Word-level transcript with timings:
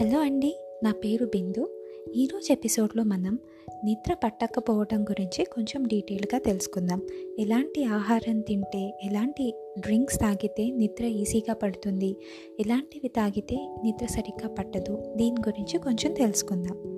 Hello 0.00 0.18
అండి 0.20 0.56
నా 0.82 0.92
పేరు 0.92 1.26
బిందు. 1.26 1.82
ఈరోజు 2.16 2.52
ఎపిసోడ్లో 2.52 3.04
మనం 3.04 3.38
నిద్ర 3.84 4.14
పట్టకపోవడం 4.14 5.04
గురించి 5.04 5.44
కొంచెం 5.44 5.82
డీటెయిల్గా 5.82 6.38
తెలుసుకుందాం. 6.38 7.02
ఎలాంటి 7.38 7.84
ఆహారం 7.84 8.40
తింటే 8.40 8.98
ఎలాంటి 9.04 9.54
డ్రింక్స్ 9.78 10.20
తాగితే 10.20 10.70
నిద్ర 10.70 11.04
ఈజీగా 11.04 11.54
పడుతుంది 11.54 12.16
ఎలాంటివి 12.60 13.08
తాగితే 13.08 13.56
నిద్ర 13.56 14.06
సరిగ్గా 14.06 14.54
పట్టదు 14.54 15.12
దీని 15.16 15.36
గురించి 15.48 15.78
కొంచెం 15.78 16.12
తెలుసుకుందాం. 16.12 16.95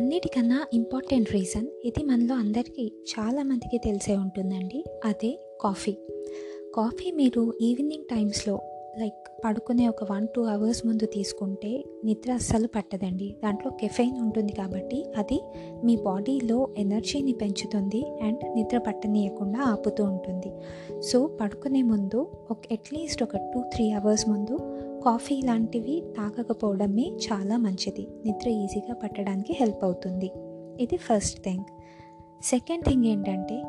అన్నిటికన్నా 0.00 0.66
ఇంపార్టెంట్ 0.72 1.32
రీజన్ 1.32 1.66
ఇది 1.84 2.04
మనలో 2.04 2.34
అందరికీ 2.34 2.92
చాలామందికి 3.10 3.78
తెలిసే 3.78 4.16
ఉంటుందండి. 4.16 4.84
అదే 5.04 5.40
కాఫీ 5.60 5.92
కాఫీ 6.74 7.10
మీరు 7.10 7.54
ఈవినింగ్ 7.60 8.04
టైమ్స్లో 8.04 8.60
లైక్ 8.98 9.44
పడుకునే 9.44 9.88
ఒక 9.88 10.12
వన్ 10.12 10.26
టూ 10.36 10.42
అవర్స్ 10.42 10.86
ముందు 10.86 11.06
తీసుకుంటే 11.06 11.84
నిద్ర 12.04 12.32
అస్సలు 12.32 12.66
పట్టదండి. 12.66 13.36
దాంట్లో 13.44 13.70
కెఫైన్ 13.70 14.20
ఉంటుంది 14.20 14.52
కాబట్టి 14.52 15.04
అది 15.18 15.40
మీ 15.84 15.96
బాడీలో 15.96 16.68
ఎనర్జీని 16.78 17.32
పెంచుతుంది 17.32 18.04
అండ్ 18.22 18.56
నిద్ర 18.56 18.78
పట్టనీయకుండా 18.78 19.60
ఆపుతూ 19.60 20.04
ఉంటుంది. 20.04 20.52
సో 21.00 21.26
పడుకునే 21.26 21.82
ముందు 21.82 22.28
ఒక 22.50 22.58
అట్లీస్ట్ 22.72 23.22
ఒక 23.22 23.36
టూ 23.36 23.62
త్రీ 23.62 23.90
అవర్స్ 23.90 24.28
ముందు 24.28 24.79
కాఫీ 25.04 25.42
లాంటివి 25.44 26.02
తాగకపోవడమే 26.16 27.02
చాలా 27.02 27.56
మంచిది. 27.56 28.08
నిద్ర 28.24 28.48
ఈజీగా 28.48 28.94
పట్టడానికి 28.94 29.52
హెల్ప్ 29.52 29.84
అవుతుంది. 29.84 30.30
ఇది 30.82 30.96
ఫస్ట్ 30.96 31.44
థింగ్. 31.44 31.64
సెకండ్ 32.42 32.84
థింగ్ 32.84 33.04
ఏంటంటే 33.04 33.62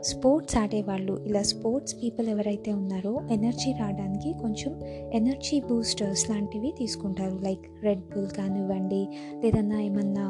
స్పోర్ట్స్ 0.00 0.56
ఆడేవాళ్ళు. 0.56 1.24
ఇలా 1.26 1.42
స్పోర్ట్స్ 1.42 1.96
పీపుల్ 2.02 2.28
ఎవరైతే 2.28 2.72
ఉన్నారో 2.72 3.20
ఎనర్జీ 3.30 3.72
రావడానికి 3.72 4.32
కొంచెం 4.32 4.80
ఎనర్జీ 5.12 5.60
బూస్టర్స్ 5.60 6.30
లాంటివి 6.30 6.74
తీసుకుంటారు. 6.78 7.38
లైక్ 7.44 7.84
రెడ్ 7.84 8.00
బుల్ 8.00 8.28
కానివ్వండి 8.28 9.08
లేదన్నా 9.44 9.80
ఏమన్నా 9.80 10.26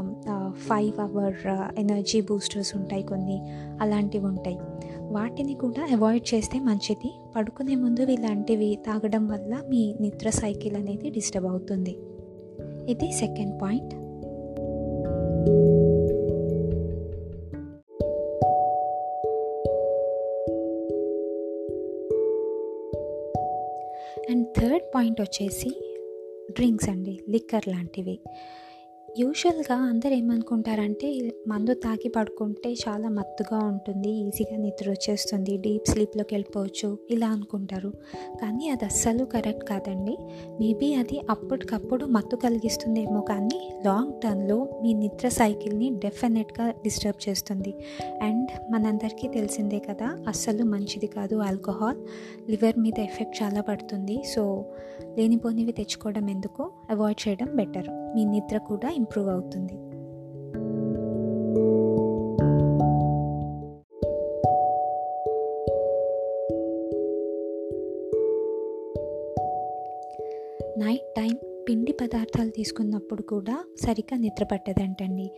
ఫైవ్ 0.56 1.00
అవర్ 1.00 1.34
ఎనర్జీ 1.78 2.20
బూస్టర్స్ 2.20 2.76
ఉంటాయి 2.76 3.02
కొన్ని 3.02 3.38
అలాంటివి 3.80 4.24
ఉంటాయి. 4.24 4.58
వాటిని 5.10 5.54
కూడా 5.54 5.88
అవాయిడ్ 5.92 6.34
చేస్తే 6.34 6.60
మంచిది. 6.60 7.10
పడుకునే 7.36 7.74
ముందు 7.74 8.00
ఇలాంటివి 8.00 8.78
తాగడం 8.86 9.28
వల్ల 9.28 9.62
మీ 9.68 9.94
నిద్ర 10.00 10.30
సైకిల్ 10.30 10.76
అనేది 10.76 11.10
డిస్టర్బ్ 11.10 11.48
అవుతుంది. 11.48 11.96
ఇది 12.88 13.12
second 13.12 13.62
point. 13.62 13.94
And 24.30 24.46
third 24.58 24.82
point 24.94 25.20
వచ్చేసి 25.20 25.70
డ్రింక్స్ 26.50 26.88
అండి 26.88 27.20
లిక్కర్ 27.28 27.68
లాంటివి. 27.68 28.20
యూజువల్గా 29.18 29.74
అందరు 29.74 30.12
ఏమనుకుంటారంటే 30.12 31.32
మందు 31.48 31.74
తాగి 31.74 32.08
పడుకుంటే 32.08 32.72
చాలా 32.72 33.08
మత్తుగా 33.08 33.58
ఉంటుంది 33.58 34.08
ఈజీగా 34.08 34.56
నిద్ర 34.56 34.90
వచ్చేస్తుంది 34.90 35.56
డీప్ 35.56 35.88
స్లీప్లోకి 35.88 36.34
వెళ్ళిపోవచ్చు 36.34 36.98
ఇలా 37.10 37.28
అనుకుంటారు. 37.28 37.92
కానీ 38.42 38.68
అది 38.68 38.84
అస్సలు 38.84 39.24
కరెక్ట్ 39.24 39.64
కాదండి. 39.64 40.16
మేబీ 40.60 40.94
అది 40.94 41.20
అప్పటికప్పుడు 41.30 42.04
మత్తు 42.04 42.36
కలిగిస్తుందేమో 42.36 43.20
కానీ 43.20 43.72
లాంగ్ 43.86 44.20
టర్మ్లో 44.20 44.80
మీ 44.82 44.92
నిద్ర 44.92 45.28
సైకిల్ని 45.28 45.90
డెఫినెట్గా 45.90 46.70
డిస్టర్బ్ 46.70 47.28
చేస్తుంది. 47.28 47.74
అండ్ 48.22 48.72
మనందరికీ 48.72 49.28
తెలిసిందే 49.28 49.78
కదా 49.78 50.24
అస్సలు 50.28 50.64
మంచిది 50.64 51.06
కాదు 51.06 51.36
ఆల్కహాల్. 51.36 51.98
లివర్ 52.50 52.78
మీద 52.78 52.98
ఎఫెక్ట్ 52.98 53.42
చాలా 53.42 53.60
పడుతుంది. 53.60 54.22
సో 54.34 54.64
లేనిపోనివి 55.18 55.72
తెచ్చుకోవడం 55.72 56.30
ఎందుకు? 56.30 56.72
అవాయిడ్ 56.90 57.28
చేయడం 57.28 57.48
బెటర్. 57.54 58.01
మీ 58.14 58.24
నిద్ర 58.24 58.58
కూడా 58.58 58.90
ఇంప్రూవ్ 58.90 59.28
అవుతుంది. 59.28 59.72
నైట్ 70.78 71.14
టైం 71.16 71.38
పిండి 71.68 71.92
పదార్థాలు 71.92 72.50
తీసుకున్నప్పుడు 72.50 73.22
కూడా 73.22 73.64
సరిగ్గా 73.86 74.18
నిద్ర 74.18 74.44
పట్టదంటండి. 74.44 75.30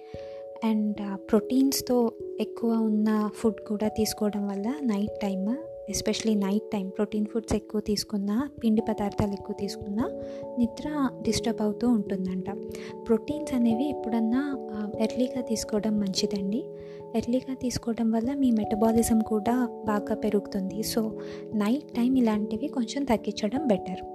అండ్ 0.64 1.18
ప్రోటీన్స్తో 1.30 2.12
ఎక్కువ 2.40 2.72
ఉన్న 2.72 3.30
ఫుడ్ 3.34 3.60
కూడా 3.68 3.88
తీసుకోవడం 3.88 4.48
వల్ల 4.48 4.74
night 4.82 5.20
time 5.20 5.73
especially 5.90 6.34
night 6.34 6.70
time 6.72 6.88
protein 6.88 7.26
foods 7.26 7.54
ఎక్కువ 7.54 7.80
తీసుకున్నా 7.80 8.50
పిండి 8.64 8.82
పదార్థాలు 8.82 9.32
ఎక్కువ 9.32 9.56
తీసుకున్నా 9.60 10.10
నిద్ర 10.58 11.10
డిస్టర్బ్ 11.22 11.62
అవుతూ 11.62 11.88
ఉంటుందంట. 11.88 12.50
ప్రోటీన్స్ 13.08 13.54
అనేవి 13.54 13.88
ఎప్పుడన్నా 13.88 14.56
ఎర్లీగా 15.00 15.40
తీసుకోవడం 15.40 16.00
మంచిదండి. 16.00 16.64
ఎర్లీగా 17.14 17.54
తీసుకోవడం 17.54 18.10
వల్ల 18.10 18.34
మీ 18.34 18.50
మెటబాలిజం 18.50 19.20
కూడా 19.20 19.68
బాగా 19.84 20.14
పెరుగుతుంది. 20.14 20.82
సో 20.82 21.20
నైట్ 21.54 21.88
టైం 21.92 22.14
ఇలాంటివి 22.14 22.68
కొంచెం 22.68 23.04
తగ్గించడం 23.04 23.66
better. 23.66 24.13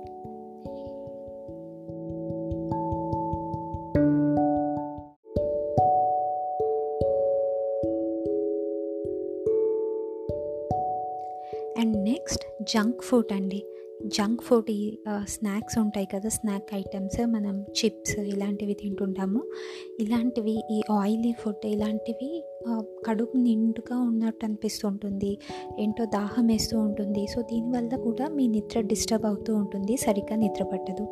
And 11.79 11.97
next 12.03 12.45
junk 12.62 13.01
food 13.03 13.34
అండి. 13.34 13.66
జంక్ 14.06 14.41
ఫుడ్ 14.41 14.72
ఈ 14.72 14.97
స్నాక్స్ 15.23 15.78
ఉంటాయి 15.78 16.07
కదా 16.16 16.29
స్నాక్ 16.29 16.75
ఐటమ్స్ 16.75 17.28
మనం 17.28 17.62
చిప్స్ 17.62 18.19
ఇలాంటివి 18.19 18.73
తింటుంటాము. 18.73 19.41
ఇలాంటివి 20.00 20.63
ఈ 20.72 20.81
ఆయిలీ 20.91 21.31
ఫుడ్ 21.31 21.66
ఇలాంటివి 21.66 22.44
కడుపు 22.68 23.38
నిండుగా 23.38 24.00
ఉన్నట్టు 24.00 24.46
అనిపిస్తుంటుంది. 24.46 25.38
ఏంటో 25.80 26.06
దాహం 26.06 26.47
వేస్తూ 26.47 26.80
ఉంటుంది. 26.80 27.28
సో 27.28 27.42
దీనివల్ల 27.42 27.96
కూడా 27.96 28.28
మీ 28.28 28.47
నిద్ర 28.47 28.81
డిస్టర్బ్ 28.81 29.25
అవుతూ 29.25 29.56
ఉంటుంది. 29.56 29.97
సరిగ్గా 29.97 30.36
నిద్ర 30.36 30.64
పట్టదు. 30.64 31.08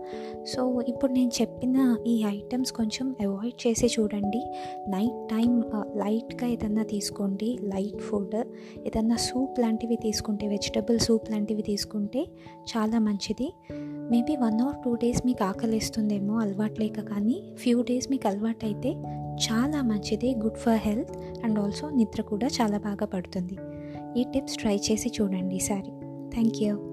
సో 0.46 0.82
ఇప్పుడు 0.82 1.12
నేను 1.12 1.32
చెప్పిన 1.42 1.98
ఈ 2.08 2.24
ఐటమ్స్ 2.24 2.72
కొంచెం 2.72 3.16
అవాయిడ్ 3.22 3.68
చేసి 3.68 3.88
చూడండి. 4.00 4.42
నైట్ 4.90 5.30
టైం 5.30 5.64
లైట్గా 5.96 6.50
ఏదన్నా 6.50 6.84
తీసుకోండి. 6.84 7.60
లైట్ 7.64 8.02
ఫుడ్ 8.02 8.36
ఏదన్నా 8.86 9.16
సూప్ 9.16 9.60
లాంటివి 9.60 9.96
తీసుకుంటే 9.96 10.48
వెజిటబుల్ 10.48 11.00
సూప్ 11.00 11.32
లాంటివి 11.32 11.62
తీసుకుంటే 11.62 12.26
చాలా 12.62 13.00
మంచిది. 13.00 13.54
Maybe 14.12 14.36
one 14.36 14.62
or 14.62 14.76
two 14.86 14.96
days 14.96 15.26
మీకు 15.26 15.44
ఆకలిస్తుందేమో 15.44 16.40
అలవాటు 16.40 16.82
లేక 16.82 17.00
కానీ 17.00 17.44
ఫ్యూ 17.56 17.82
డేస్ 17.82 18.12
మీకు 18.12 18.28
అలవాటు 18.28 18.66
అయితే 18.66 18.92
చాలా 19.46 19.82
మంచిది 19.82 20.36
good 20.36 20.58
for 20.58 20.78
health 20.78 21.12
and 21.44 21.60
also 21.60 21.90
నిద్ర 21.90 22.22
కూడా 22.22 22.48
చాలా 22.48 22.78
బాగా 22.78 23.06
పడుతుంది. 23.06 23.58
ఈ 24.20 24.24
టిప్స్ 24.34 24.58
ట్రై 24.58 24.76
చేసి 24.76 25.12
చూడండి 25.22 25.56
ఈసారి. 25.56 25.92
Thank 26.32 26.64
you. 26.64 26.87